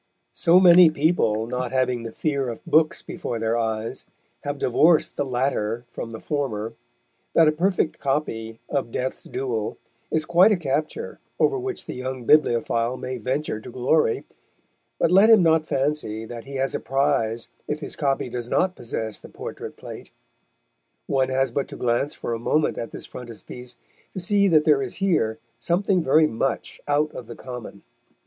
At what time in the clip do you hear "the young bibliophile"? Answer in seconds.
11.85-12.97